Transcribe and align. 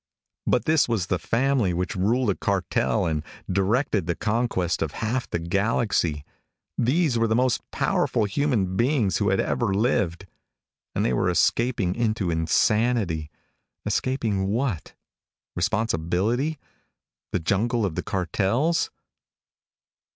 But 0.47 0.65
this 0.65 0.89
Was 0.89 1.05
the 1.05 1.19
family 1.19 1.75
which 1.75 1.95
ruled 1.95 2.31
a 2.31 2.35
cartel 2.35 3.05
and 3.05 3.21
directed 3.47 4.07
the 4.07 4.15
conquest 4.15 4.81
of 4.81 4.93
half 4.93 5.29
the 5.29 5.37
galaxy; 5.37 6.25
these 6.75 7.19
were 7.19 7.27
the 7.27 7.35
most 7.35 7.61
powerful 7.69 8.25
human 8.25 8.75
beings 8.75 9.17
who 9.17 9.29
had 9.29 9.39
ever 9.39 9.71
lived. 9.75 10.25
And 10.95 11.05
they 11.05 11.13
were 11.13 11.29
escaping 11.29 11.93
into 11.93 12.31
insanity. 12.31 13.29
Escaping 13.85 14.47
what? 14.47 14.95
Responsibility? 15.55 16.57
The 17.31 17.39
jungle 17.39 17.85
of 17.85 17.93
the 17.93 18.01
cartels? 18.01 18.89